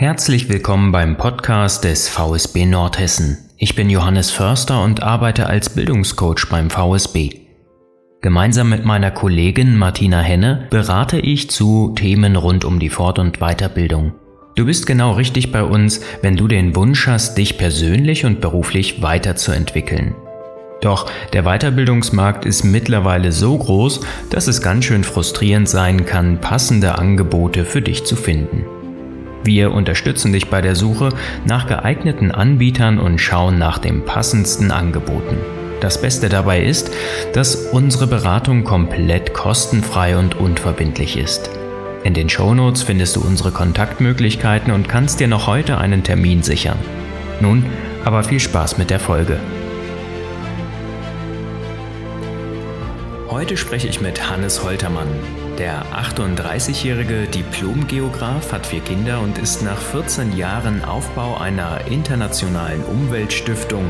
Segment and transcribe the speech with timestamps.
[0.00, 3.50] Herzlich willkommen beim Podcast des VSB Nordhessen.
[3.56, 7.30] Ich bin Johannes Förster und arbeite als Bildungscoach beim VSB.
[8.20, 13.40] Gemeinsam mit meiner Kollegin Martina Henne berate ich zu Themen rund um die Fort- und
[13.40, 14.12] Weiterbildung.
[14.54, 19.02] Du bist genau richtig bei uns, wenn du den Wunsch hast, dich persönlich und beruflich
[19.02, 20.14] weiterzuentwickeln.
[20.80, 26.98] Doch der Weiterbildungsmarkt ist mittlerweile so groß, dass es ganz schön frustrierend sein kann, passende
[26.98, 28.64] Angebote für dich zu finden.
[29.44, 31.10] Wir unterstützen dich bei der Suche
[31.44, 35.38] nach geeigneten Anbietern und schauen nach den passendsten Angeboten.
[35.80, 36.90] Das Beste dabei ist,
[37.34, 41.50] dass unsere Beratung komplett kostenfrei und unverbindlich ist.
[42.04, 46.78] In den Shownotes findest du unsere Kontaktmöglichkeiten und kannst dir noch heute einen Termin sichern.
[47.40, 47.64] Nun
[48.04, 49.38] aber viel Spaß mit der Folge.
[53.28, 55.08] Heute spreche ich mit Hannes Holtermann.
[55.58, 63.84] Der 38-jährige Diplom-Geograf hat vier Kinder und ist nach 14 Jahren Aufbau einer internationalen Umweltstiftung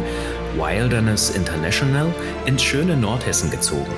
[0.57, 2.07] Wilderness International
[2.47, 3.93] ins schöne Nordhessen gezogen.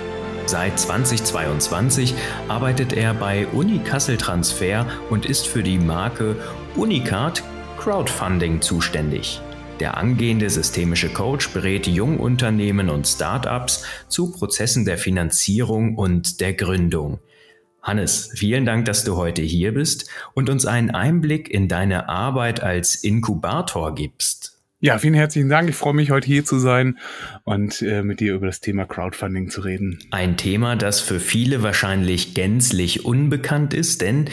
[0.47, 2.12] Seit 2022
[2.48, 6.34] arbeitet er bei Uni Kassel Transfer und ist für die Marke
[6.75, 7.45] Unicard
[7.78, 9.41] Crowdfunding zuständig.
[9.78, 17.20] Der angehende systemische Coach berät Jungunternehmen und Startups zu Prozessen der Finanzierung und der Gründung.
[17.83, 22.62] Hannes, vielen Dank, dass du heute hier bist und uns einen Einblick in deine Arbeit
[22.62, 24.59] als Inkubator gibst.
[24.83, 25.69] Ja, vielen herzlichen Dank.
[25.69, 26.98] Ich freue mich, heute hier zu sein
[27.45, 29.98] und äh, mit dir über das Thema Crowdfunding zu reden.
[30.11, 34.31] Ein Thema, das für viele wahrscheinlich gänzlich unbekannt ist, denn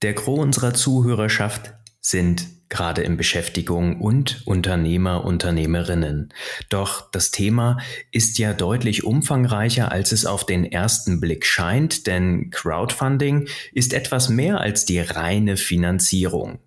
[0.00, 6.32] der Gros unserer Zuhörerschaft sind gerade in Beschäftigung und Unternehmer, Unternehmerinnen.
[6.68, 7.78] Doch das Thema
[8.12, 14.28] ist ja deutlich umfangreicher, als es auf den ersten Blick scheint, denn Crowdfunding ist etwas
[14.28, 16.58] mehr als die reine Finanzierung.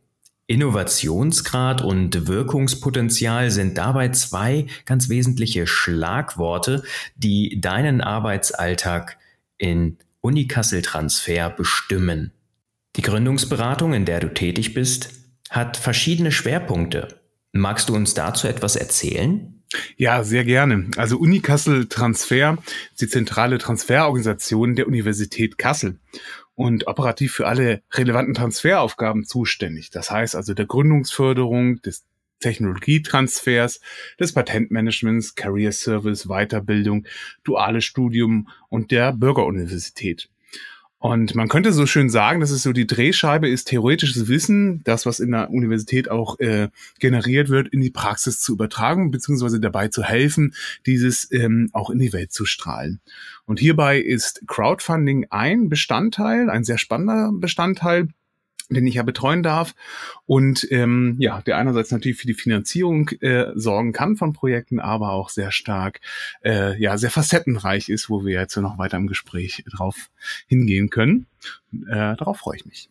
[0.47, 6.83] Innovationsgrad und Wirkungspotenzial sind dabei zwei ganz wesentliche Schlagworte,
[7.16, 9.18] die deinen Arbeitsalltag
[9.57, 12.31] in Unikassel Transfer bestimmen.
[12.97, 15.20] Die Gründungsberatung, in der du tätig bist,
[15.51, 17.19] hat verschiedene Schwerpunkte.
[17.51, 19.62] Magst du uns dazu etwas erzählen?
[19.97, 20.89] Ja, sehr gerne.
[20.95, 22.57] Also Uni Kassel Transfer
[22.91, 26.00] ist die zentrale Transferorganisation der Universität Kassel
[26.56, 29.89] und operativ für alle relevanten Transferaufgaben zuständig.
[29.89, 32.06] Das heißt also der Gründungsförderung, des
[32.39, 33.81] Technologietransfers,
[34.19, 37.06] des Patentmanagements, Career Service, Weiterbildung,
[37.44, 40.29] duales Studium und der Bürgeruniversität.
[41.01, 45.07] Und man könnte so schön sagen, dass es so die Drehscheibe ist, theoretisches Wissen, das,
[45.07, 46.67] was in der Universität auch äh,
[47.00, 50.53] generiert wird, in die Praxis zu übertragen, beziehungsweise dabei zu helfen,
[50.85, 53.01] dieses ähm, auch in die Welt zu strahlen.
[53.45, 58.09] Und hierbei ist Crowdfunding ein Bestandteil, ein sehr spannender Bestandteil,
[58.75, 59.75] den ich ja betreuen darf
[60.25, 65.11] und ähm, ja, der einerseits natürlich für die Finanzierung äh, sorgen kann von Projekten, aber
[65.11, 66.01] auch sehr stark,
[66.43, 70.09] äh, ja, sehr facettenreich ist, wo wir jetzt noch weiter im Gespräch drauf
[70.47, 71.27] hingehen können.
[71.87, 72.89] Äh, darauf freue ich mich.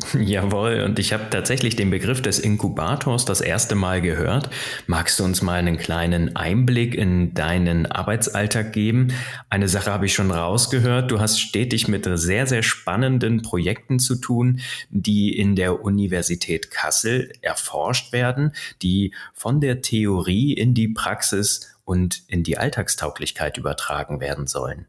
[0.14, 4.48] Jawohl, und ich habe tatsächlich den Begriff des Inkubators das erste Mal gehört.
[4.86, 9.08] Magst du uns mal einen kleinen Einblick in deinen Arbeitsalltag geben?
[9.50, 11.10] Eine Sache habe ich schon rausgehört.
[11.10, 14.60] Du hast stetig mit sehr, sehr spannenden Projekten zu tun,
[14.90, 22.22] die in der Universität Kassel erforscht werden, die von der Theorie in die Praxis und
[22.28, 24.86] in die Alltagstauglichkeit übertragen werden sollen.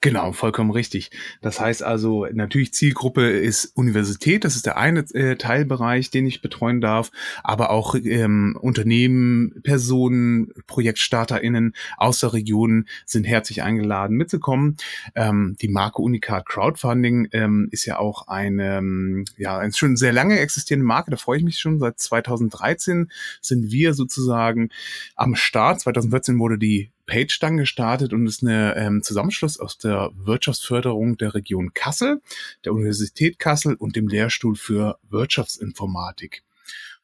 [0.00, 1.10] Genau, vollkommen richtig.
[1.40, 6.42] Das heißt also, natürlich Zielgruppe ist Universität, das ist der eine äh, Teilbereich, den ich
[6.42, 7.10] betreuen darf,
[7.42, 14.76] aber auch ähm, Unternehmen, Personen, ProjektstarterInnen aus der Region sind herzlich eingeladen mitzukommen.
[15.14, 20.12] Ähm, die Marke Unicard Crowdfunding ähm, ist ja auch eine, ähm, ja, eine schon sehr
[20.12, 21.78] lange existierende Marke, da freue ich mich schon.
[21.78, 24.68] Seit 2013 sind wir sozusagen
[25.16, 25.80] am Start.
[25.80, 31.34] 2014 wurde die Page dann gestartet und ist eine ähm, Zusammenschluss aus der Wirtschaftsförderung der
[31.34, 32.20] Region Kassel,
[32.64, 36.42] der Universität Kassel und dem Lehrstuhl für Wirtschaftsinformatik.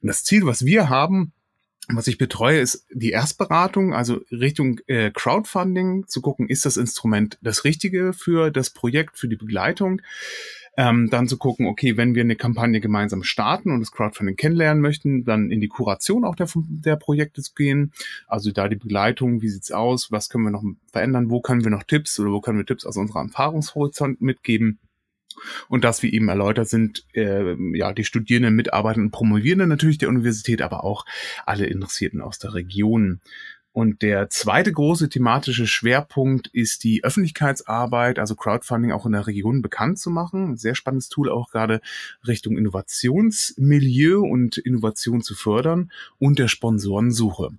[0.01, 1.33] Und das Ziel, was wir haben,
[1.89, 7.39] was ich betreue, ist die Erstberatung, also Richtung äh, Crowdfunding, zu gucken, ist das Instrument
[7.43, 10.01] das Richtige für das Projekt, für die Begleitung.
[10.77, 14.81] Ähm, dann zu gucken, okay, wenn wir eine Kampagne gemeinsam starten und das Crowdfunding kennenlernen
[14.81, 17.93] möchten, dann in die Kuration auch der, der Projekte zu gehen.
[18.27, 21.71] Also da die Begleitung, wie sieht's aus, was können wir noch verändern, wo können wir
[21.71, 24.79] noch Tipps oder wo können wir Tipps aus unserem Erfahrungshorizont mitgeben.
[25.69, 30.63] Und das, wie eben erläutert sind, äh, ja, die Studierenden, Mitarbeitenden, Promovierenden natürlich der Universität,
[30.63, 31.05] aber auch
[31.47, 33.21] alle Interessierten aus der Region.
[33.73, 39.63] Und der zweite große thematische Schwerpunkt ist die Öffentlichkeitsarbeit, also Crowdfunding auch in der Region
[39.63, 40.57] bekannt zu machen.
[40.57, 41.81] sehr spannendes Tool auch gerade
[42.27, 47.51] Richtung Innovationsmilieu und Innovation zu fördern und der Sponsorensuche.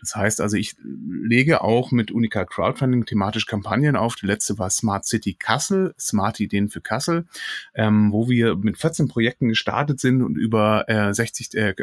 [0.00, 4.14] Das heißt also, ich lege auch mit Unica Crowdfunding thematisch Kampagnen auf.
[4.14, 7.26] Die letzte war Smart City Kassel, Smart Ideen für Kassel,
[7.74, 11.74] ähm, wo wir mit 14 Projekten gestartet sind und über äh, 60, äh,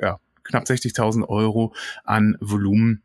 [0.43, 1.73] knapp 60.000 Euro
[2.03, 3.03] an Volumen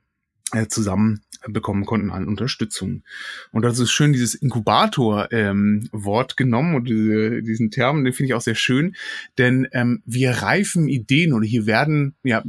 [0.68, 3.02] zusammen bekommen konnten an Unterstützung.
[3.50, 8.34] Und das ist schön, dieses Inkubator-Wort ähm, genommen und diese, diesen Term, den finde ich
[8.34, 8.94] auch sehr schön,
[9.38, 12.42] denn ähm, wir reifen Ideen oder hier werden, ja,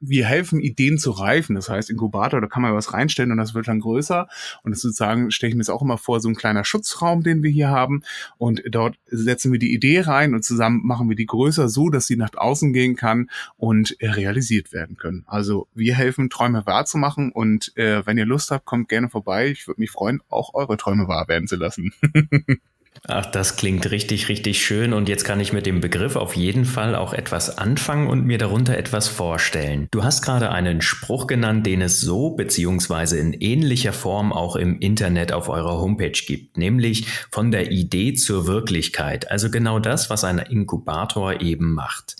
[0.00, 1.54] wir helfen Ideen zu reifen.
[1.54, 4.28] Das heißt, Inkubator, da kann man was reinstellen und das wird dann größer.
[4.62, 7.42] Und das sozusagen stelle ich mir jetzt auch immer vor, so ein kleiner Schutzraum, den
[7.42, 8.02] wir hier haben.
[8.36, 12.06] Und dort setzen wir die Idee rein und zusammen machen wir die größer, so dass
[12.06, 15.24] sie nach außen gehen kann und äh, realisiert werden können.
[15.26, 17.43] Also wir helfen, Träume wahrzumachen und
[17.76, 19.48] äh, wenn ihr Lust habt, kommt gerne vorbei.
[19.48, 21.92] Ich würde mich freuen, auch eure Träume wahr werden zu lassen.
[23.06, 26.64] Ach, das klingt richtig, richtig schön und jetzt kann ich mit dem Begriff auf jeden
[26.64, 29.88] Fall auch etwas anfangen und mir darunter etwas vorstellen.
[29.90, 34.78] Du hast gerade einen Spruch genannt, den es so beziehungsweise in ähnlicher Form auch im
[34.78, 40.24] Internet auf eurer Homepage gibt, nämlich von der Idee zur Wirklichkeit, also genau das, was
[40.24, 42.16] ein Inkubator eben macht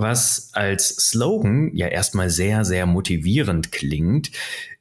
[0.00, 4.30] was als Slogan ja erstmal sehr, sehr motivierend klingt,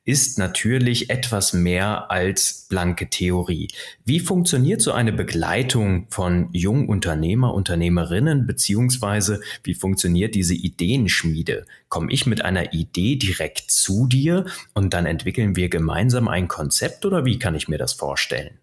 [0.10, 3.68] ist natürlich etwas mehr als blanke Theorie.
[4.06, 11.68] Wie funktioniert so eine Begleitung von Jungunternehmer, Unternehmerinnen, beziehungsweise wie funktioniert diese Ideenschmiede?
[11.90, 17.06] Komme ich mit einer Idee direkt zu dir und dann entwickeln wir gemeinsam ein Konzept
[17.06, 18.58] oder wie kann ich mir das vorstellen?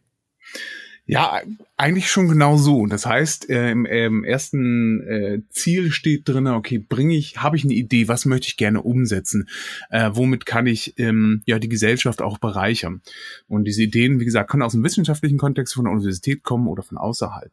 [1.09, 1.41] Ja,
[1.77, 2.87] eigentlich schon genau so.
[2.87, 7.63] Das heißt, äh, im, im, ersten äh, Ziel steht drin, okay, bringe ich, habe ich
[7.63, 9.49] eine Idee, was möchte ich gerne umsetzen?
[9.91, 13.03] Äh, womit kann ich ähm, ja die Gesellschaft auch bereichern?
[13.47, 16.83] Und diese Ideen, wie gesagt, können aus dem wissenschaftlichen Kontext von der Universität kommen oder
[16.83, 17.53] von außerhalb.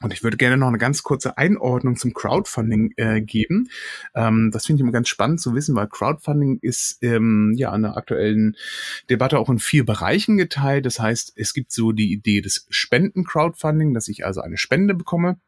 [0.00, 3.68] Und ich würde gerne noch eine ganz kurze Einordnung zum Crowdfunding äh, geben.
[4.14, 7.82] Ähm, das finde ich immer ganz spannend zu wissen, weil Crowdfunding ist ähm, ja in
[7.82, 8.56] der aktuellen
[9.10, 10.86] Debatte auch in vier Bereichen geteilt.
[10.86, 15.38] Das heißt, es gibt so die Idee des Spenden-Crowdfunding, dass ich also eine Spende bekomme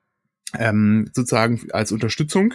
[0.58, 2.54] ähm, sozusagen als Unterstützung.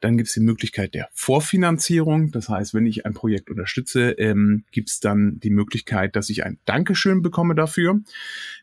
[0.00, 2.30] Dann gibt es die Möglichkeit der Vorfinanzierung.
[2.30, 6.44] Das heißt, wenn ich ein Projekt unterstütze, ähm, gibt es dann die Möglichkeit, dass ich
[6.44, 8.00] ein Dankeschön bekomme dafür.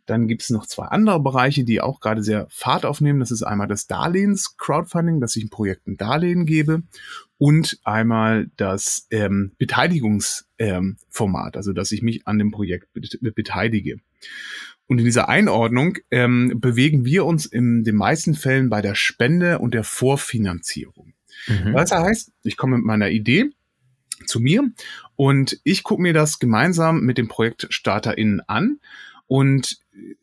[0.06, 3.19] Dann gibt es noch zwei andere Bereiche, die auch gerade sehr Fahrt aufnehmen.
[3.19, 6.83] Das ist einmal das Darlehens-Crowdfunding, dass ich ein Projekt ein Darlehen gebe
[7.38, 13.97] und einmal das ähm, Beteiligungsformat, ähm, also dass ich mich an dem Projekt beteilige.
[14.88, 19.59] Und in dieser Einordnung ähm, bewegen wir uns in den meisten Fällen bei der Spende
[19.59, 21.13] und der Vorfinanzierung.
[21.47, 21.74] Mhm.
[21.74, 23.50] Was heißt, ich komme mit meiner Idee
[24.25, 24.69] zu mir
[25.15, 28.80] und ich gucke mir das gemeinsam mit dem ProjektstarterInnen an
[29.33, 29.80] und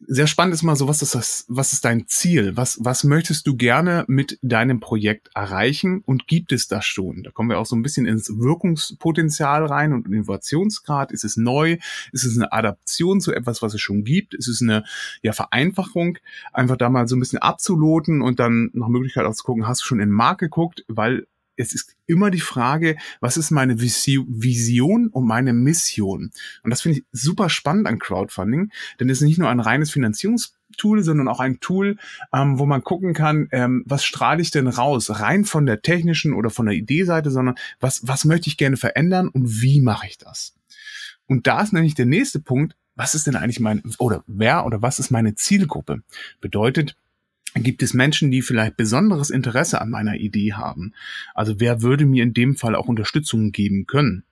[0.06, 2.56] sehr spannend ist mal so, was ist das, was ist dein Ziel?
[2.56, 7.24] Was, was möchtest du gerne mit deinem Projekt erreichen und gibt es das schon?
[7.24, 11.10] Da kommen wir auch so ein bisschen ins Wirkungspotenzial rein und Innovationsgrad.
[11.10, 11.78] Ist es neu?
[12.12, 14.32] Ist es eine Adaption zu etwas, was es schon gibt?
[14.32, 14.84] Ist es eine
[15.22, 16.18] ja, Vereinfachung?
[16.52, 19.80] Einfach da mal so ein bisschen abzuloten und dann nach Möglichkeit auch zu gucken, hast
[19.80, 20.84] du schon in den Markt geguckt?
[20.86, 21.26] Weil
[21.60, 26.30] es ist immer die Frage, was ist meine Vision und meine Mission?
[26.62, 29.90] Und das finde ich super spannend an Crowdfunding, denn es ist nicht nur ein reines
[29.90, 31.98] Finanzierungstool, sondern auch ein Tool,
[32.32, 36.32] ähm, wo man gucken kann, ähm, was strahle ich denn raus, rein von der technischen
[36.32, 40.18] oder von der Ideeseite, sondern was, was möchte ich gerne verändern und wie mache ich
[40.18, 40.54] das?
[41.26, 44.82] Und da ist nämlich der nächste Punkt, was ist denn eigentlich mein, oder wer oder
[44.82, 46.02] was ist meine Zielgruppe?
[46.40, 46.96] Bedeutet,
[47.54, 50.94] gibt es Menschen, die vielleicht besonderes Interesse an meiner Idee haben.
[51.34, 54.24] Also wer würde mir in dem Fall auch Unterstützung geben können?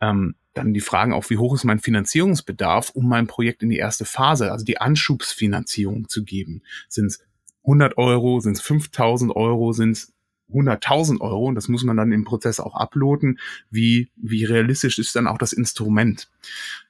[0.00, 3.76] Ähm, dann die Fragen auch, wie hoch ist mein Finanzierungsbedarf, um mein Projekt in die
[3.76, 6.62] erste Phase, also die Anschubsfinanzierung zu geben.
[6.88, 7.20] Sind es
[7.62, 10.12] 100 Euro, sind es 5000 Euro, sind es
[10.52, 13.38] 100.000 Euro und das muss man dann im Prozess auch uploaden.
[13.70, 16.30] Wie, wie realistisch ist dann auch das Instrument?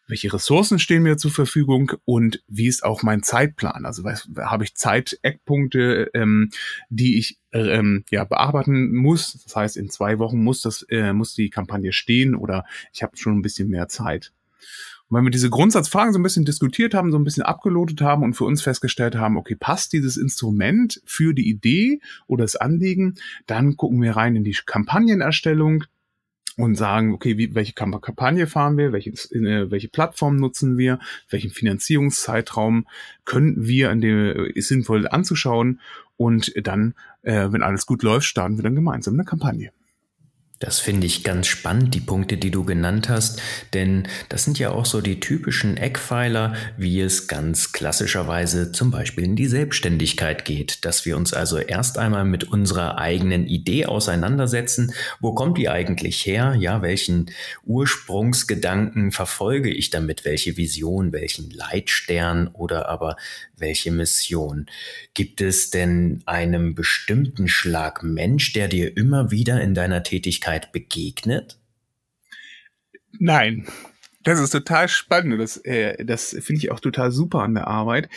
[0.08, 3.84] Welche Ressourcen stehen mir zur Verfügung und wie ist auch mein Zeitplan?
[3.84, 6.50] Also habe ich Zeiteckpunkte, ähm,
[6.88, 9.38] die ich ähm, ja bearbeiten muss?
[9.44, 13.18] Das heißt, in zwei Wochen muss das äh, muss die Kampagne stehen oder ich habe
[13.18, 14.32] schon ein bisschen mehr Zeit.
[15.08, 18.22] Und wenn wir diese Grundsatzfragen so ein bisschen diskutiert haben, so ein bisschen abgelotet haben
[18.22, 23.14] und für uns festgestellt haben, okay, passt dieses Instrument für die Idee oder das Anliegen,
[23.46, 25.84] dann gucken wir rein in die Kampagnenerstellung,
[26.58, 30.98] und sagen, okay, wie, welche Kampagne fahren wir, welche, äh, welche Plattform nutzen wir,
[31.30, 32.86] welchen Finanzierungszeitraum
[33.24, 35.80] können wir in dem, ist sinnvoll anzuschauen
[36.16, 39.70] und dann, äh, wenn alles gut läuft, starten wir dann gemeinsam eine Kampagne.
[40.60, 43.40] Das finde ich ganz spannend, die Punkte, die du genannt hast,
[43.74, 49.22] denn das sind ja auch so die typischen Eckpfeiler, wie es ganz klassischerweise zum Beispiel
[49.22, 54.92] in die Selbstständigkeit geht, dass wir uns also erst einmal mit unserer eigenen Idee auseinandersetzen.
[55.20, 56.56] Wo kommt die eigentlich her?
[56.58, 57.30] Ja, welchen
[57.64, 60.24] Ursprungsgedanken verfolge ich damit?
[60.24, 63.16] Welche Vision, welchen Leitstern oder aber
[63.56, 64.66] welche Mission?
[65.14, 70.72] Gibt es denn einem bestimmten Schlag Mensch, der dir immer wieder in deiner Tätigkeit Persönlichkeit
[70.72, 71.58] begegnet?
[73.18, 73.66] Nein.
[74.24, 75.40] Das ist total spannend.
[75.40, 78.10] Das, äh, das finde ich auch total super an der Arbeit,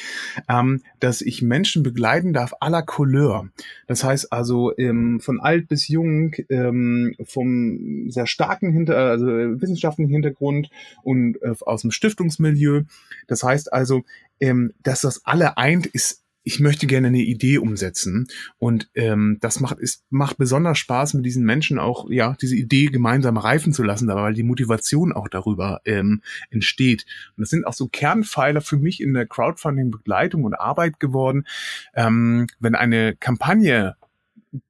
[0.50, 3.50] ähm, dass ich Menschen begleiten darf la Couleur.
[3.88, 10.12] Das heißt also ähm, von alt bis jung, ähm, vom sehr starken Hinter, also wissenschaftlichen
[10.12, 10.70] Hintergrund
[11.04, 12.82] und äh, aus dem Stiftungsmilieu.
[13.28, 14.04] Das heißt also,
[14.42, 19.60] ähm, dass das alle eint, ist ich möchte gerne eine Idee umsetzen und ähm, das
[19.60, 23.84] macht ist macht besonders Spaß mit diesen Menschen auch ja diese Idee gemeinsam reifen zu
[23.84, 27.06] lassen, weil die Motivation auch darüber ähm, entsteht
[27.38, 31.46] und das sind auch so Kernpfeiler für mich in der Crowdfunding Begleitung und Arbeit geworden,
[31.94, 33.96] ähm, wenn eine Kampagne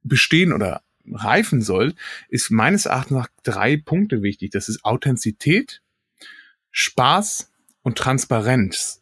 [0.03, 1.93] bestehen oder reifen soll,
[2.29, 4.51] ist meines Erachtens nach drei Punkte wichtig.
[4.51, 5.81] Das ist Authentizität,
[6.71, 7.51] Spaß
[7.81, 9.00] und Transparenz.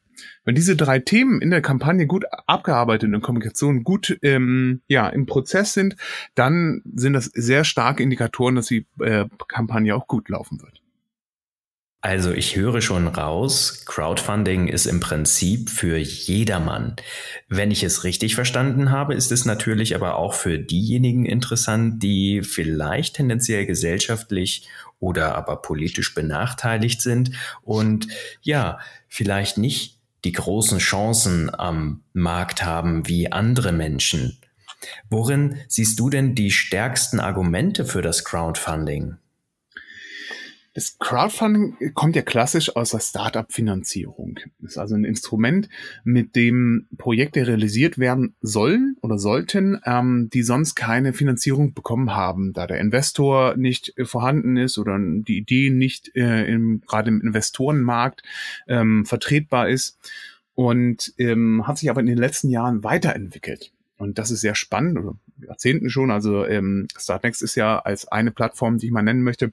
[0.50, 5.08] Wenn diese drei Themen in der Kampagne gut abgearbeitet und in Kommunikation gut ähm, ja,
[5.08, 5.96] im Prozess sind,
[6.34, 10.82] dann sind das sehr starke Indikatoren, dass die äh, Kampagne auch gut laufen wird.
[12.01, 16.96] Also ich höre schon raus, Crowdfunding ist im Prinzip für jedermann.
[17.48, 22.41] Wenn ich es richtig verstanden habe, ist es natürlich aber auch für diejenigen interessant, die
[22.41, 24.68] vielleicht tendenziell gesellschaftlich
[25.00, 28.08] oder aber politisch benachteiligt sind und
[28.41, 34.38] ja, vielleicht nicht die großen Chancen am Markt haben wie andere Menschen.
[35.10, 39.18] Worin siehst du denn die stärksten Argumente für das Crowdfunding?
[40.80, 44.40] Das Crowdfunding kommt ja klassisch aus der Startup-Finanzierung.
[44.62, 45.68] Ist also ein Instrument,
[46.06, 52.54] mit dem Projekte realisiert werden sollen oder sollten, ähm, die sonst keine Finanzierung bekommen haben,
[52.54, 57.20] da der Investor nicht äh, vorhanden ist oder die Idee nicht äh, im, gerade im
[57.20, 58.24] Investorenmarkt
[58.70, 59.98] ähm, vertretbar ist
[60.56, 63.74] und ähm, hat sich aber in den letzten Jahren weiterentwickelt.
[63.98, 66.10] Und das ist sehr spannend, oder Jahrzehnten schon.
[66.10, 69.52] Also ähm, Startnext ist ja als eine Plattform, die ich mal nennen möchte,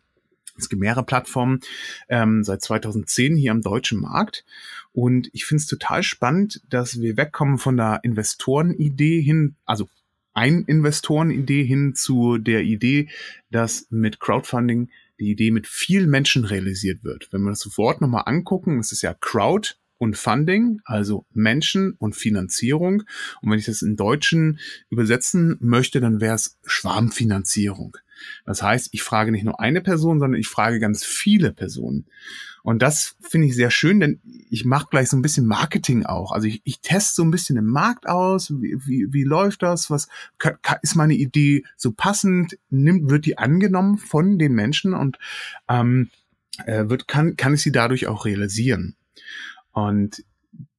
[0.58, 1.60] es gibt mehrere Plattformen
[2.08, 4.44] ähm, seit 2010 hier am deutschen Markt.
[4.92, 9.88] Und ich finde es total spannend, dass wir wegkommen von der Investorenidee hin, also
[10.32, 13.08] ein Investorenidee hin zu der Idee,
[13.50, 17.28] dass mit Crowdfunding die Idee mit vielen Menschen realisiert wird.
[17.32, 22.14] Wenn wir das Wort nochmal angucken, es ist ja Crowd und Funding, also Menschen und
[22.14, 23.02] Finanzierung.
[23.40, 24.58] Und wenn ich das in Deutschen
[24.90, 27.96] übersetzen möchte, dann wäre es Schwarmfinanzierung.
[28.44, 32.06] Das heißt, ich frage nicht nur eine Person, sondern ich frage ganz viele Personen.
[32.62, 34.20] Und das finde ich sehr schön, denn
[34.50, 36.32] ich mache gleich so ein bisschen Marketing auch.
[36.32, 38.50] Also ich, ich teste so ein bisschen den Markt aus.
[38.50, 39.88] Wie, wie, wie läuft das?
[39.88, 40.08] Was
[40.82, 42.58] ist meine Idee so passend?
[42.68, 45.18] Nimmt, wird die angenommen von den Menschen und
[45.68, 46.11] ähm,
[46.64, 48.96] äh, wird, kann, kann ich sie dadurch auch realisieren?
[49.70, 50.25] Und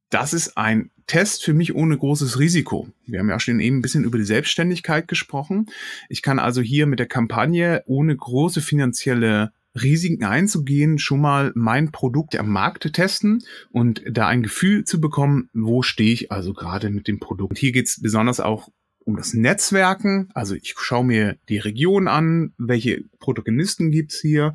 [0.09, 2.89] das ist ein Test für mich ohne großes Risiko.
[3.05, 5.67] Wir haben ja schon eben ein bisschen über die Selbstständigkeit gesprochen.
[6.09, 11.91] Ich kann also hier mit der Kampagne ohne große finanzielle Risiken einzugehen, schon mal mein
[11.91, 16.89] Produkt am Markt testen und da ein Gefühl zu bekommen, wo stehe ich also gerade
[16.89, 17.57] mit dem Produkt.
[17.57, 18.69] Hier geht es besonders auch
[19.07, 20.29] um das Netzwerken.
[20.33, 24.53] Also ich schaue mir die Region an, welche Protagonisten gibt's hier.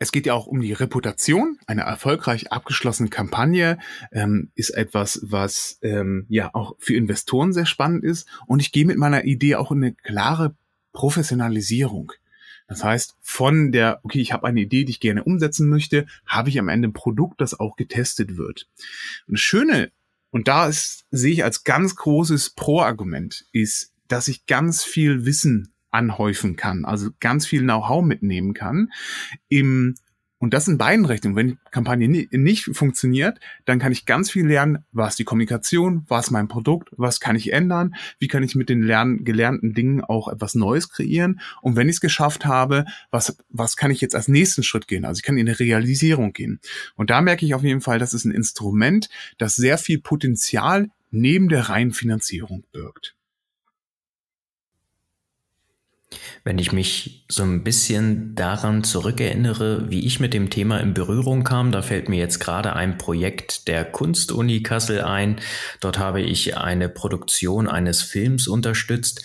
[0.00, 1.58] Es geht ja auch um die Reputation.
[1.68, 3.78] Eine erfolgreich abgeschlossene Kampagne
[4.10, 8.28] ähm, ist etwas, was ähm, ja auch für Investoren sehr spannend ist.
[8.48, 10.56] Und ich gehe mit meiner Idee auch in eine klare
[10.92, 12.12] Professionalisierung.
[12.66, 16.48] Das heißt, von der, okay, ich habe eine Idee, die ich gerne umsetzen möchte, habe
[16.48, 18.66] ich am Ende ein Produkt, das auch getestet wird.
[19.28, 19.92] Und das Schöne
[20.34, 25.72] und da ist, sehe ich als ganz großes Pro-Argument ist, dass ich ganz viel Wissen
[25.92, 28.90] anhäufen kann, also ganz viel Know-how mitnehmen kann
[29.46, 29.94] im
[30.44, 31.36] und das in beiden Richtungen.
[31.36, 36.30] Wenn die Kampagne nicht funktioniert, dann kann ich ganz viel lernen, was die Kommunikation, was
[36.30, 40.28] mein Produkt, was kann ich ändern, wie kann ich mit den lernen, gelernten Dingen auch
[40.28, 41.40] etwas Neues kreieren.
[41.62, 45.06] Und wenn ich es geschafft habe, was, was kann ich jetzt als nächsten Schritt gehen?
[45.06, 46.60] Also ich kann in eine Realisierung gehen.
[46.94, 49.08] Und da merke ich auf jeden Fall, das ist ein Instrument,
[49.38, 53.14] das sehr viel Potenzial neben der reinen Finanzierung birgt.
[56.44, 61.44] Wenn ich mich so ein bisschen daran zurückerinnere, wie ich mit dem Thema in Berührung
[61.44, 65.40] kam, da fällt mir jetzt gerade ein Projekt der Kunstuni Kassel ein.
[65.80, 69.24] Dort habe ich eine Produktion eines Films unterstützt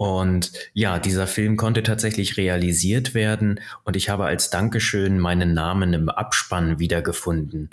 [0.00, 5.92] Und ja, dieser Film konnte tatsächlich realisiert werden und ich habe als Dankeschön meinen Namen
[5.92, 7.68] im Abspann wiedergefunden.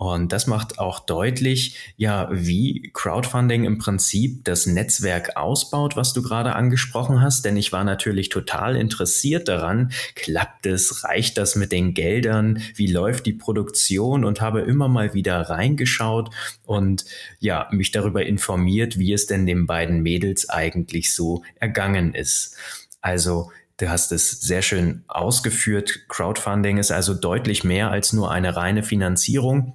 [0.00, 6.22] Und das macht auch deutlich, ja, wie Crowdfunding im Prinzip das Netzwerk ausbaut, was du
[6.22, 7.44] gerade angesprochen hast.
[7.44, 12.86] Denn ich war natürlich total interessiert daran, klappt es, reicht das mit den Geldern, wie
[12.86, 16.30] läuft die Produktion und habe immer mal wieder reingeschaut
[16.64, 17.04] und
[17.38, 22.56] ja, mich darüber informiert, wie es denn den beiden Mädels eigentlich so ergangen ist.
[23.02, 26.00] Also Du hast es sehr schön ausgeführt.
[26.08, 29.74] Crowdfunding ist also deutlich mehr als nur eine reine Finanzierung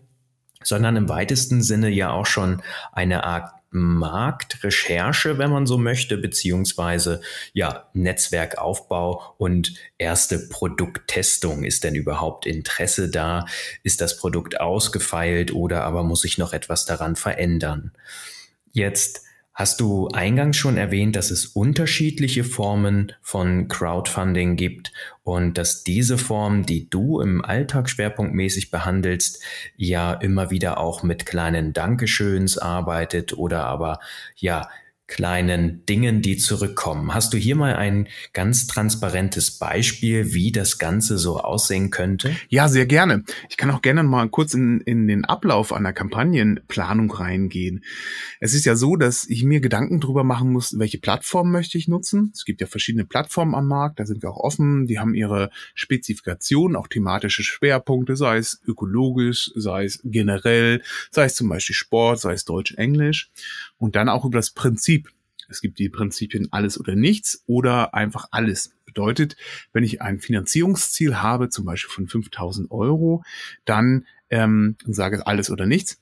[0.66, 7.20] sondern im weitesten Sinne ja auch schon eine Art Marktrecherche, wenn man so möchte, beziehungsweise
[7.52, 11.66] ja, Netzwerkaufbau und erste Produkttestung.
[11.66, 13.46] Ist denn überhaupt Interesse da?
[13.84, 17.92] Ist das Produkt ausgefeilt oder aber muss sich noch etwas daran verändern?
[18.72, 19.24] Jetzt
[19.56, 24.92] Hast du eingangs schon erwähnt, dass es unterschiedliche Formen von Crowdfunding gibt
[25.24, 29.42] und dass diese Form, die du im Alltag schwerpunktmäßig behandelst,
[29.78, 34.00] ja immer wieder auch mit kleinen Dankeschöns arbeitet oder aber
[34.36, 34.68] ja
[35.08, 37.14] kleinen Dingen, die zurückkommen.
[37.14, 42.36] Hast du hier mal ein ganz transparentes Beispiel, wie das Ganze so aussehen könnte?
[42.50, 43.24] Ja, sehr gerne.
[43.50, 47.84] Ich kann auch gerne mal kurz in, in den Ablauf einer Kampagnenplanung reingehen.
[48.40, 51.88] Es ist ja so, dass ich mir Gedanken darüber machen muss, welche Plattform möchte ich
[51.88, 52.32] nutzen.
[52.34, 54.88] Es gibt ja verschiedene Plattformen am Markt, da sind wir auch offen.
[54.88, 60.82] Die haben ihre Spezifikationen, auch thematische Schwerpunkte, sei es ökologisch, sei es generell,
[61.12, 63.30] sei es zum Beispiel Sport, sei es Deutsch, Englisch.
[63.78, 65.10] Und dann auch über das Prinzip.
[65.48, 68.72] Es gibt die Prinzipien alles oder nichts oder einfach alles.
[68.86, 69.36] Bedeutet,
[69.74, 73.24] wenn ich ein Finanzierungsziel habe, zum Beispiel von 5000 Euro,
[73.66, 76.00] dann ähm, sage alles oder nichts,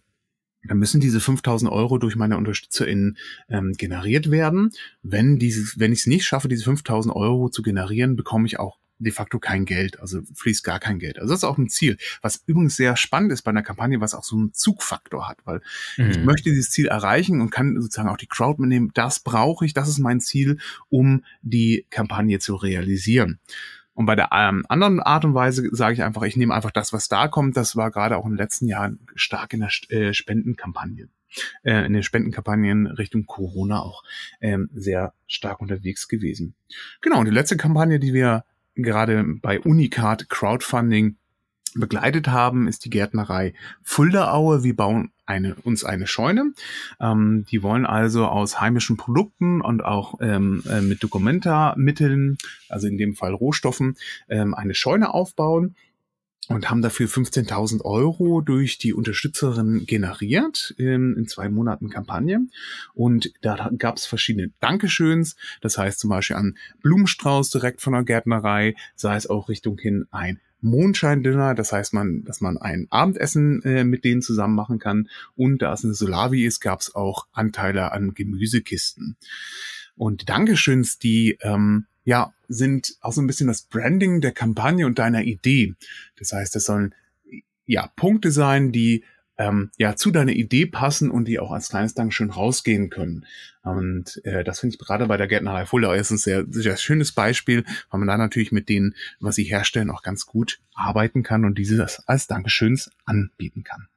[0.66, 3.18] dann müssen diese 5000 Euro durch meine UnterstützerInnen
[3.50, 4.72] ähm, generiert werden.
[5.02, 8.78] Wenn dieses, wenn ich es nicht schaffe, diese 5000 Euro zu generieren, bekomme ich auch
[9.04, 11.20] de facto kein Geld, also fließt gar kein Geld.
[11.20, 14.14] Also das ist auch ein Ziel, was übrigens sehr spannend ist bei einer Kampagne, was
[14.14, 15.62] auch so einen Zugfaktor hat, weil
[15.98, 16.12] mhm.
[16.12, 18.92] ich möchte dieses Ziel erreichen und kann sozusagen auch die Crowd mitnehmen.
[18.94, 20.58] Das brauche ich, das ist mein Ziel,
[20.90, 23.40] um die Kampagne zu realisieren.
[23.96, 26.94] Und bei der ähm, anderen Art und Weise sage ich einfach, ich nehme einfach das,
[26.94, 27.56] was da kommt.
[27.56, 31.10] Das war gerade auch in den letzten Jahren stark in der äh, Spendenkampagne
[31.64, 34.04] äh, in den Spendenkampagnen Richtung Corona auch
[34.42, 36.56] ähm, sehr stark unterwegs gewesen.
[37.02, 41.18] Genau, und die letzte Kampagne, die wir gerade bei Unicard Crowdfunding
[41.76, 44.64] begleitet haben, ist die Gärtnerei Fulderaue.
[44.64, 46.54] Wir bauen eine, uns eine Scheune.
[47.00, 52.38] Ähm, die wollen also aus heimischen Produkten und auch ähm, äh, mit Dokumenta-Mitteln,
[52.70, 53.96] also in dem Fall Rohstoffen,
[54.30, 55.76] ähm, eine Scheune aufbauen
[56.50, 62.42] und haben dafür 15.000 Euro durch die Unterstützerin generiert in, in zwei Monaten Kampagne.
[62.94, 68.04] Und da gab es verschiedene Dankeschöns, das heißt zum Beispiel an Blumenstrauß direkt von der
[68.04, 73.62] Gärtnerei, sei es auch Richtung hin ein Mondscheindinner, das heißt man, dass man ein Abendessen
[73.64, 75.10] äh, mit denen zusammen machen kann.
[75.36, 79.18] Und da es eine Solavi ist, gab es auch Anteile an Gemüsekisten.
[79.96, 85.00] Und Dankeschöns, die ähm, ja, sind auch so ein bisschen das Branding der Kampagne und
[85.00, 85.76] deiner Idee.
[86.18, 86.94] Das heißt, das sollen
[87.66, 89.04] ja Punkte sein, die
[89.38, 93.26] ähm, ja zu deiner Idee passen und die auch als kleines Dankeschön rausgehen können.
[93.64, 97.14] Und äh, das finde ich gerade bei der Gärtnerei Fulda ist ein sehr, sehr schönes
[97.14, 101.46] Beispiel, weil man da natürlich mit denen, was sie herstellen, auch ganz gut arbeiten kann
[101.46, 103.88] und dieses als Dankeschöns anbieten kann.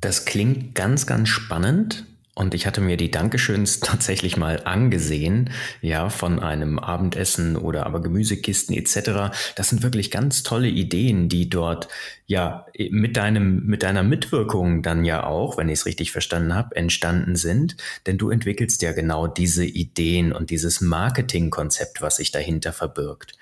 [0.00, 2.06] Das klingt ganz, ganz spannend.
[2.34, 8.00] Und ich hatte mir die Dankeschöns tatsächlich mal angesehen, ja, von einem Abendessen oder aber
[8.00, 9.34] Gemüsekisten etc.
[9.56, 11.88] Das sind wirklich ganz tolle Ideen, die dort
[12.26, 16.74] ja mit deinem mit deiner Mitwirkung dann ja auch, wenn ich es richtig verstanden habe,
[16.74, 22.72] entstanden sind, denn du entwickelst ja genau diese Ideen und dieses Marketingkonzept, was sich dahinter
[22.72, 23.36] verbirgt.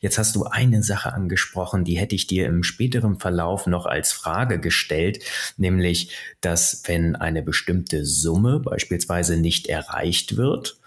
[0.00, 4.12] Jetzt hast du eine Sache angesprochen, die hätte ich dir im späteren Verlauf noch als
[4.12, 5.24] Frage gestellt,
[5.56, 10.78] nämlich, dass wenn eine bestimmte Summe beispielsweise nicht erreicht wird,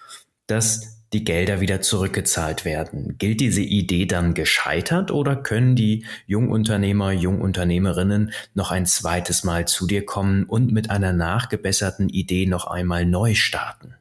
[0.46, 3.16] dass die Gelder wieder zurückgezahlt werden.
[3.18, 9.88] Gilt diese Idee dann gescheitert oder können die Jungunternehmer, Jungunternehmerinnen noch ein zweites Mal zu
[9.88, 13.96] dir kommen und mit einer nachgebesserten Idee noch einmal neu starten?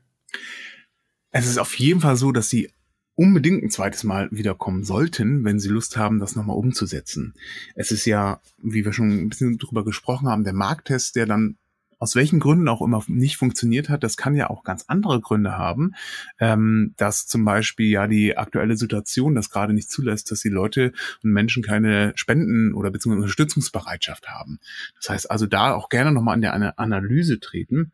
[1.30, 2.70] Es ist auf jeden Fall so, dass sie
[3.14, 7.34] unbedingt ein zweites Mal wiederkommen sollten, wenn sie Lust haben, das nochmal umzusetzen.
[7.74, 11.56] Es ist ja, wie wir schon ein bisschen drüber gesprochen haben, der Markttest, der dann
[11.98, 15.58] aus welchen Gründen auch immer nicht funktioniert hat, das kann ja auch ganz andere Gründe
[15.58, 15.94] haben,
[16.38, 20.92] ähm, dass zum Beispiel ja die aktuelle Situation das gerade nicht zulässt, dass die Leute
[21.22, 24.60] und Menschen keine Spenden oder beziehungsweise Unterstützungsbereitschaft haben.
[24.96, 27.92] Das heißt also da auch gerne nochmal an der Analyse treten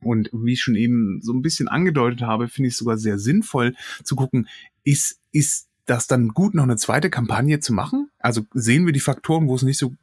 [0.00, 3.18] Und wie ich schon eben so ein bisschen angedeutet habe, finde ich es sogar sehr
[3.18, 4.48] sinnvoll zu gucken,
[4.84, 8.10] ist, ist das dann gut, noch eine zweite Kampagne zu machen?
[8.26, 9.94] Also sehen wir die Faktoren, wo es nicht so,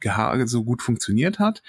[0.46, 1.62] so gut funktioniert hat?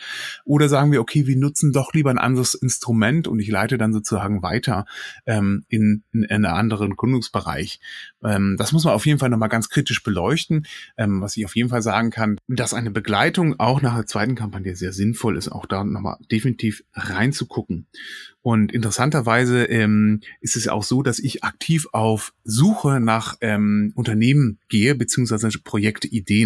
[0.46, 3.92] Oder sagen wir, okay, wir nutzen doch lieber ein anderes Instrument und ich leite dann
[3.92, 4.86] sozusagen weiter
[5.26, 7.82] ähm, in, in, in einen anderen Gründungsbereich?
[8.24, 10.66] Ähm, das muss man auf jeden Fall nochmal ganz kritisch beleuchten.
[10.96, 14.36] Ähm, was ich auf jeden Fall sagen kann, dass eine Begleitung auch nach der zweiten
[14.36, 17.88] Kampagne sehr sinnvoll ist, auch da nochmal definitiv reinzugucken.
[18.46, 24.60] Und interessanterweise ähm, ist es auch so, dass ich aktiv auf Suche nach ähm, Unternehmen
[24.70, 26.45] gehe, beziehungsweise Projektideen.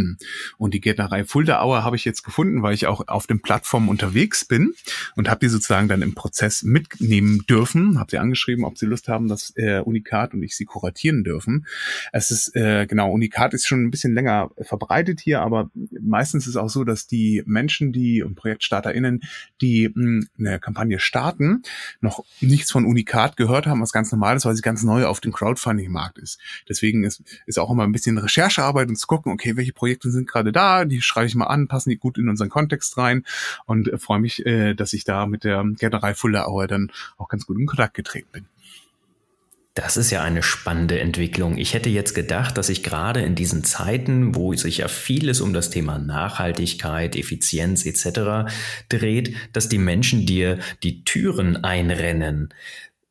[0.57, 4.45] Und die Gärtnerei Fuldaauer habe ich jetzt gefunden, weil ich auch auf den Plattformen unterwegs
[4.45, 4.73] bin
[5.15, 7.99] und habe die sozusagen dann im Prozess mitnehmen dürfen.
[7.99, 11.65] Habe sie angeschrieben, ob sie Lust haben, dass äh, Unikat und ich sie kuratieren dürfen.
[12.12, 16.49] Es ist, äh, genau, Unikat ist schon ein bisschen länger verbreitet hier, aber meistens ist
[16.49, 19.21] es auch so, dass die Menschen, die und ProjekstarterInnen,
[19.62, 21.63] die mh, hm, eine Kampagne starten,
[22.01, 25.19] noch nichts von Unikat gehört haben, was ganz normal ist, weil sie ganz neu auf
[25.19, 26.39] dem Crowdfunding-Markt ist.
[26.67, 30.27] Deswegen ist, ist auch immer ein bisschen Recherchearbeit und zu gucken, okay, welche Projekte sind
[30.27, 33.23] gerade da, die schreibe ich mal an, passen die gut in unseren Kontext rein
[33.65, 37.29] und äh, freue mich, äh, dass ich da mit der General Fuller Hour dann auch
[37.29, 38.45] ganz gut in Kontakt getreten bin.
[39.75, 41.57] Das ist ja eine spannende Entwicklung.
[41.57, 45.53] Ich hätte jetzt gedacht, dass sich gerade in diesen Zeiten, wo sich ja vieles um
[45.53, 48.51] das Thema Nachhaltigkeit, Effizienz etc.
[48.89, 52.49] dreht, dass die Menschen dir die Türen einrennen.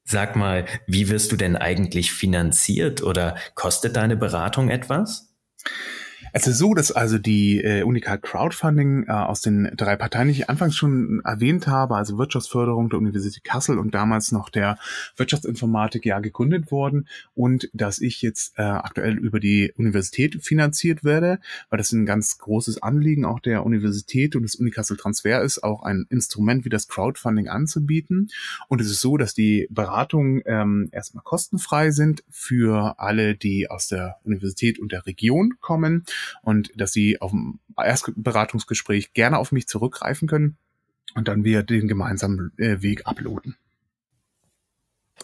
[0.04, 5.32] Sag mal, wie wirst du denn eigentlich finanziert oder kostet deine Beratung etwas?
[6.32, 10.34] Es ist so, dass also die äh, Unicard Crowdfunding äh, aus den drei Parteien, die
[10.34, 14.78] ich anfangs schon erwähnt habe, also Wirtschaftsförderung der Universität Kassel und damals noch der
[15.16, 21.40] Wirtschaftsinformatik ja gegründet worden und dass ich jetzt äh, aktuell über die Universität finanziert werde,
[21.70, 25.82] weil das ein ganz großes Anliegen auch der Universität und des Unikassel Transfer ist, auch
[25.82, 28.28] ein Instrument wie das Crowdfunding anzubieten.
[28.68, 33.88] Und es ist so, dass die Beratungen ähm, erstmal kostenfrei sind für alle, die aus
[33.88, 36.04] der Universität und der Region kommen
[36.42, 40.56] und dass sie auf dem Erstberatungsgespräch gerne auf mich zurückgreifen können
[41.14, 43.56] und dann wir den gemeinsamen äh, Weg uploaden.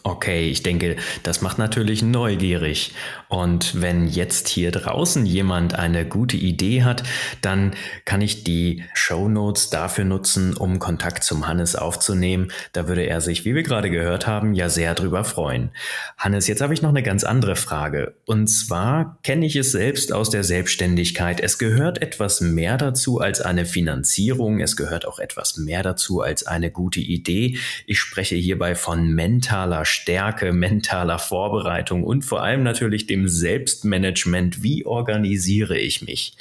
[0.03, 2.93] Okay, ich denke, das macht natürlich neugierig.
[3.27, 7.03] Und wenn jetzt hier draußen jemand eine gute Idee hat,
[7.41, 7.73] dann
[8.05, 12.51] kann ich die Show Notes dafür nutzen, um Kontakt zum Hannes aufzunehmen.
[12.73, 15.71] Da würde er sich, wie wir gerade gehört haben, ja sehr drüber freuen.
[16.17, 18.13] Hannes, jetzt habe ich noch eine ganz andere Frage.
[18.25, 21.39] Und zwar kenne ich es selbst aus der Selbstständigkeit.
[21.39, 24.59] Es gehört etwas mehr dazu als eine Finanzierung.
[24.59, 27.57] Es gehört auch etwas mehr dazu als eine gute Idee.
[27.87, 34.63] Ich spreche hierbei von mentaler Stärke, mentaler Vorbereitung und vor allem natürlich dem Selbstmanagement.
[34.63, 36.37] Wie organisiere ich mich?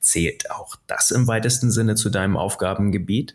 [0.00, 3.34] Zählt auch das im weitesten Sinne zu deinem Aufgabengebiet?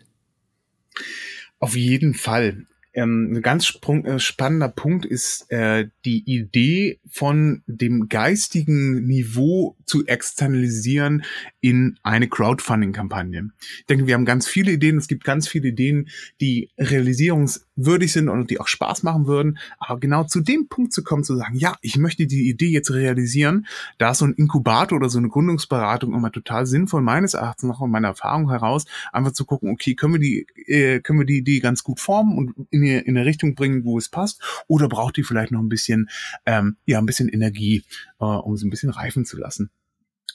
[1.58, 2.66] Auf jeden Fall.
[2.94, 9.76] Ähm, ein ganz sprung, äh, spannender Punkt ist äh, die Idee von dem geistigen Niveau
[9.88, 11.24] zu externalisieren
[11.60, 13.50] in eine Crowdfunding-Kampagne.
[13.78, 14.98] Ich denke, wir haben ganz viele Ideen.
[14.98, 16.08] Es gibt ganz viele Ideen,
[16.40, 19.58] die realisierungswürdig sind und die auch Spaß machen würden.
[19.78, 22.92] Aber genau zu dem Punkt zu kommen, zu sagen, ja, ich möchte die Idee jetzt
[22.92, 23.66] realisieren,
[23.98, 27.80] da ist so ein Inkubator oder so eine Gründungsberatung immer total sinnvoll, meines Erachtens nach
[27.80, 31.38] aus meiner Erfahrung heraus, einfach zu gucken, okay, können wir die, äh, können wir die
[31.38, 35.16] Idee ganz gut formen und in, in eine Richtung bringen, wo es passt, oder braucht
[35.16, 36.08] die vielleicht noch ein bisschen,
[36.46, 37.84] ähm, ja, ein bisschen Energie,
[38.20, 39.70] äh, um sie ein bisschen reifen zu lassen.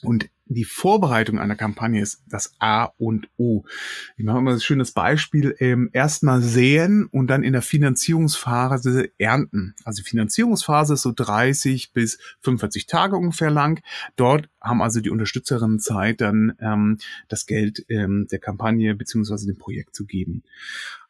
[0.04, 3.64] Und die Vorbereitung einer Kampagne ist das A und O.
[4.16, 5.56] Ich mache immer ein schönes Beispiel.
[5.58, 9.74] Ähm, Erstmal säen und dann in der Finanzierungsphase ernten.
[9.84, 13.82] Also die Finanzierungsphase ist so 30 bis 45 Tage ungefähr lang.
[14.16, 19.58] Dort haben also die Unterstützerinnen Zeit, dann ähm, das Geld ähm, der Kampagne beziehungsweise dem
[19.58, 20.42] Projekt zu geben.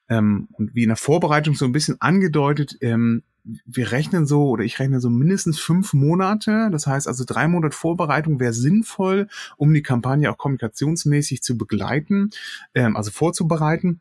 [0.09, 4.65] Ähm, und wie in der Vorbereitung so ein bisschen angedeutet, ähm, wir rechnen so oder
[4.65, 6.69] ich rechne so mindestens fünf Monate.
[6.73, 12.31] Das heißt also drei Monate Vorbereitung wäre sinnvoll, um die Kampagne auch kommunikationsmäßig zu begleiten,
[12.75, 14.01] ähm, also vorzubereiten.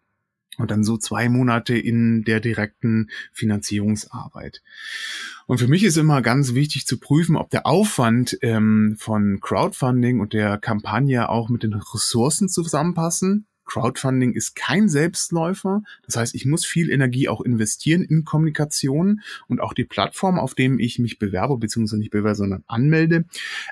[0.60, 4.62] Und dann so zwei Monate in der direkten Finanzierungsarbeit.
[5.48, 10.20] Und für mich ist immer ganz wichtig zu prüfen, ob der Aufwand ähm, von Crowdfunding
[10.20, 13.48] und der Kampagne auch mit den Ressourcen zusammenpassen.
[13.74, 15.82] Crowdfunding ist kein Selbstläufer.
[16.06, 20.54] Das heißt, ich muss viel Energie auch investieren in Kommunikation und auch die Plattform, auf
[20.54, 23.26] dem ich mich bewerbe, beziehungsweise nicht bewerbe, sondern anmelde,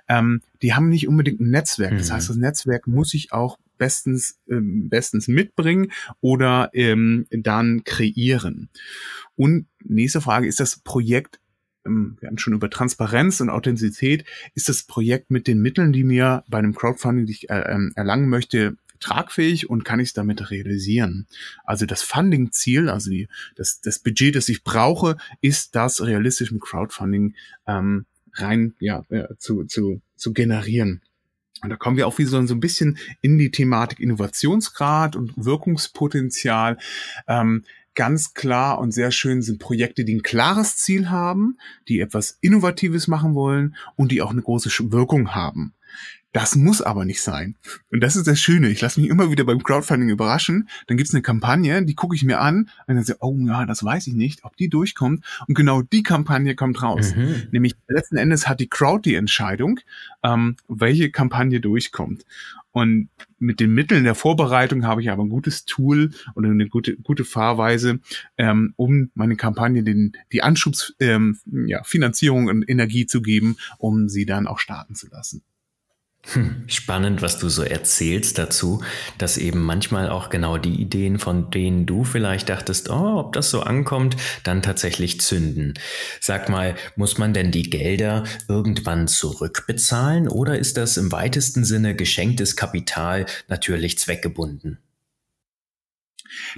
[0.07, 1.95] ähm, die haben nicht unbedingt ein Netzwerk.
[1.99, 2.13] Das mhm.
[2.13, 8.69] heißt, das Netzwerk muss ich auch bestens, ähm, bestens mitbringen oder ähm, dann kreieren.
[9.35, 11.39] Und nächste Frage, ist das Projekt
[11.85, 16.03] ähm, wir haben schon über Transparenz und Authentizität, ist das Projekt mit den Mitteln, die
[16.03, 20.13] mir bei einem Crowdfunding, die ich äh, ähm, erlangen möchte, tragfähig und kann ich es
[20.13, 21.27] damit realisieren.
[21.63, 26.61] Also das Funding-Ziel, also die, das, das Budget, das ich brauche, ist das realistisch mit
[26.61, 27.35] Crowdfunding
[27.67, 31.01] ähm, rein ja, äh, zu, zu, zu generieren.
[31.61, 36.77] Und da kommen wir auch wieder so ein bisschen in die Thematik Innovationsgrad und Wirkungspotenzial.
[37.27, 42.37] Ähm, ganz klar und sehr schön sind Projekte, die ein klares Ziel haben, die etwas
[42.41, 45.73] Innovatives machen wollen und die auch eine große Wirkung haben.
[46.33, 47.55] Das muss aber nicht sein.
[47.91, 48.69] Und das ist das Schöne.
[48.69, 50.69] Ich lasse mich immer wieder beim Crowdfunding überraschen.
[50.87, 53.83] Dann gibt's eine Kampagne, die gucke ich mir an und dann sage oh ja, das
[53.83, 55.25] weiß ich nicht, ob die durchkommt.
[55.47, 57.15] Und genau die Kampagne kommt raus.
[57.15, 57.47] Mhm.
[57.51, 59.79] Nämlich letzten Endes hat die Crowd die Entscheidung,
[60.23, 62.25] ähm, welche Kampagne durchkommt.
[62.71, 66.95] Und mit den Mitteln der Vorbereitung habe ich aber ein gutes Tool oder eine gute,
[66.95, 67.99] gute Fahrweise,
[68.37, 74.07] ähm, um meine Kampagne den, die Anschubs, ähm, ja, Finanzierung und Energie zu geben, um
[74.07, 75.43] sie dann auch starten zu lassen.
[76.23, 78.83] Hm, spannend, was du so erzählst dazu,
[79.17, 83.49] dass eben manchmal auch genau die Ideen, von denen du vielleicht dachtest, oh, ob das
[83.49, 85.73] so ankommt, dann tatsächlich zünden.
[86.19, 91.95] Sag mal, muss man denn die Gelder irgendwann zurückbezahlen oder ist das im weitesten Sinne
[91.95, 94.77] geschenktes Kapital natürlich zweckgebunden?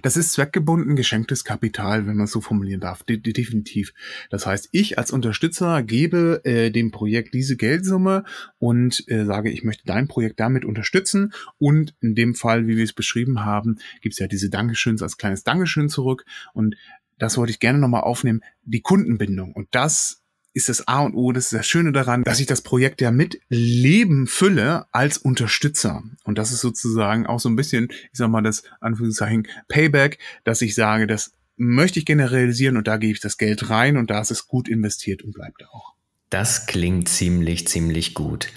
[0.02, 3.94] Das ist zweckgebunden geschenktes Kapital, wenn man es so formulieren darf, de definitiv.
[4.30, 8.24] Das heißt, ich als Unterstützer gebe äh, dem Projekt diese Geldsumme
[8.60, 11.34] und äh, sage, ich möchte dein Projekt damit unterstützen.
[11.58, 15.18] Und in dem Fall, wie wir es beschrieben haben, gibt es ja diese Dankeschöns als
[15.18, 16.26] kleines Dankeschön zurück.
[16.54, 16.76] Und
[17.20, 19.54] das wollte ich gerne nochmal aufnehmen, die Kundenbindung.
[19.54, 20.23] Und das
[20.54, 23.12] ist das A und O, das ist das Schöne daran, dass ich das Projekt ja
[23.12, 26.04] mit Leben fülle als Unterstützer.
[26.24, 30.62] Und das ist sozusagen auch so ein bisschen, ich sag mal, das Anführungszeichen Payback, dass
[30.62, 34.22] ich sage, das möchte ich generalisieren und da gebe ich das Geld rein und da
[34.22, 35.93] ist es gut investiert und bleibt auch.
[36.34, 38.48] Das klingt ziemlich, ziemlich gut.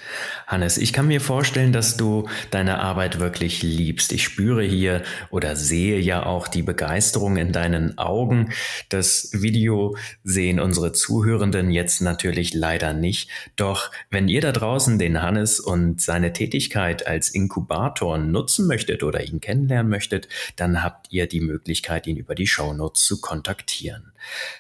[0.47, 4.13] Hannes, ich kann mir vorstellen, dass du deine Arbeit wirklich liebst.
[4.13, 8.51] Ich spüre hier oder sehe ja auch die Begeisterung in deinen Augen.
[8.89, 13.29] Das Video sehen unsere Zuhörenden jetzt natürlich leider nicht.
[13.57, 19.23] Doch wenn ihr da draußen den Hannes und seine Tätigkeit als Inkubator nutzen möchtet oder
[19.23, 24.13] ihn kennenlernen möchtet, dann habt ihr die Möglichkeit, ihn über die Shownotes zu kontaktieren.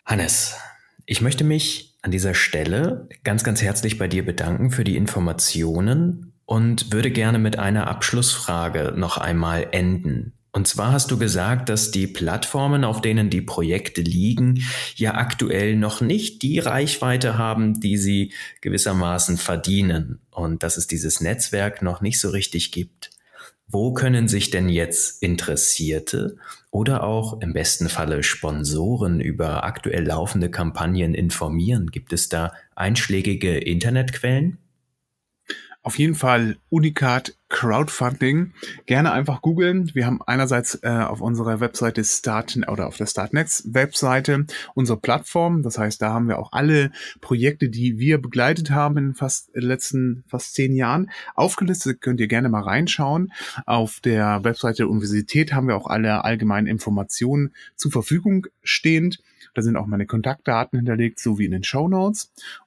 [0.05, 0.55] Hannes,
[1.07, 6.33] ich möchte mich an dieser Stelle ganz, ganz herzlich bei dir bedanken für die Informationen
[6.45, 10.33] und würde gerne mit einer Abschlussfrage noch einmal enden.
[10.53, 14.62] Und zwar hast du gesagt, dass die Plattformen, auf denen die Projekte liegen,
[14.95, 21.21] ja aktuell noch nicht die Reichweite haben, die sie gewissermaßen verdienen und dass es dieses
[21.21, 23.11] Netzwerk noch nicht so richtig gibt.
[23.66, 26.37] Wo können sich denn jetzt Interessierte
[26.76, 31.86] oder auch im besten Falle Sponsoren über aktuell laufende Kampagnen informieren?
[31.86, 34.58] Gibt es da einschlägige Internetquellen?
[35.82, 38.52] Auf jeden Fall Unikat Crowdfunding.
[38.87, 39.90] Gerne einfach googeln.
[39.94, 45.62] Wir haben einerseits äh, auf unserer Webseite Start oder auf der Startnetz Webseite unsere Plattform.
[45.62, 49.61] Das heißt, da haben wir auch alle Projekte, die wir begleitet haben in fast in
[49.61, 52.00] den letzten fast zehn Jahren aufgelistet.
[52.00, 53.32] Könnt ihr gerne mal reinschauen.
[53.64, 59.20] Auf der Webseite der Universität haben wir auch alle allgemeinen Informationen zur Verfügung stehend.
[59.56, 61.87] Da sind auch meine Kontaktdaten hinterlegt, so wie in den Show.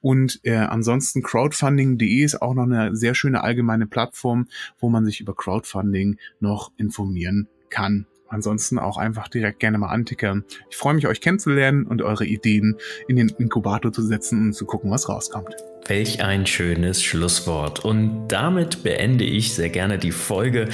[0.02, 4.48] Und äh, ansonsten crowdfunding.de ist auch noch eine sehr schöne allgemeine Plattform,
[4.80, 8.08] wo man sich über Crowdfunding noch informieren kann.
[8.28, 10.44] Ansonsten auch einfach direkt gerne mal antickern.
[10.70, 14.66] Ich freue mich, euch kennenzulernen und eure Ideen in den Inkubator zu setzen und zu
[14.66, 15.56] gucken, was rauskommt.
[15.88, 17.84] Welch ein schönes Schlusswort.
[17.84, 20.70] Und damit beende ich sehr gerne die Folge.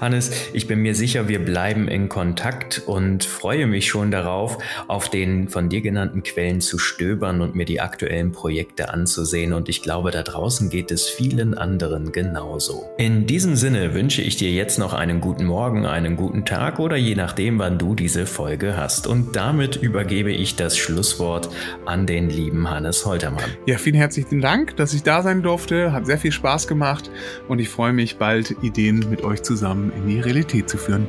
[0.00, 5.08] Hannes, ich bin mir sicher, wir bleiben in Kontakt und freue mich schon darauf, auf
[5.08, 9.52] den von dir genannten Quellen zu stöbern und mir die aktuellen Projekte anzusehen.
[9.52, 12.86] Und ich glaube, da draußen geht es vielen anderen genauso.
[12.98, 16.96] In diesem Sinne wünsche ich dir jetzt noch einen guten Morgen, einen guten Tag oder
[16.96, 19.06] je nachdem, wann du diese Folge hast.
[19.06, 21.50] Und damit übergebe ich das Schlusswort
[21.84, 23.50] an den lieben Hannes Holtermann.
[23.66, 24.45] Ja, vielen herzlichen Dank.
[24.46, 25.92] Dank, dass ich da sein durfte.
[25.92, 27.10] Hat sehr viel Spaß gemacht
[27.48, 31.08] und ich freue mich, bald Ideen mit euch zusammen in die Realität zu führen.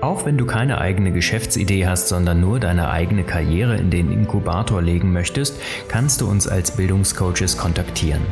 [0.00, 4.80] Auch wenn du keine eigene Geschäftsidee hast, sondern nur deine eigene Karriere in den Inkubator
[4.80, 8.22] legen möchtest, kannst du uns als Bildungscoaches kontaktieren.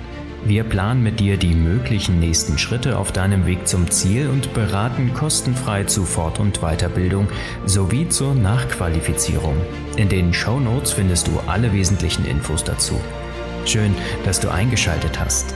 [0.47, 5.13] Wir planen mit dir die möglichen nächsten Schritte auf deinem Weg zum Ziel und beraten
[5.13, 7.29] kostenfrei zu Fort- und Weiterbildung
[7.67, 9.57] sowie zur Nachqualifizierung.
[9.97, 12.99] In den Show Notes findest du alle wesentlichen Infos dazu.
[13.65, 13.95] Schön,
[14.25, 15.55] dass du eingeschaltet hast.